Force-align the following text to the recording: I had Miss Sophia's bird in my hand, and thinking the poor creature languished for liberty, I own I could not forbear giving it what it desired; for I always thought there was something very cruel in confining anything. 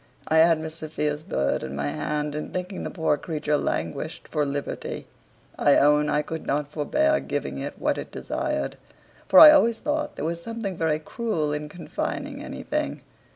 I 0.27 0.37
had 0.39 0.57
Miss 0.59 0.73
Sophia's 0.77 1.21
bird 1.21 1.61
in 1.61 1.75
my 1.75 1.89
hand, 1.89 2.33
and 2.33 2.51
thinking 2.51 2.83
the 2.83 2.89
poor 2.89 3.17
creature 3.17 3.55
languished 3.55 4.27
for 4.27 4.47
liberty, 4.47 5.05
I 5.59 5.77
own 5.77 6.09
I 6.09 6.23
could 6.23 6.47
not 6.47 6.71
forbear 6.71 7.19
giving 7.19 7.59
it 7.59 7.77
what 7.77 7.99
it 7.99 8.11
desired; 8.11 8.77
for 9.27 9.39
I 9.39 9.51
always 9.51 9.77
thought 9.77 10.15
there 10.15 10.25
was 10.25 10.41
something 10.41 10.75
very 10.75 10.97
cruel 10.97 11.53
in 11.53 11.69
confining 11.69 12.41
anything. 12.43 13.03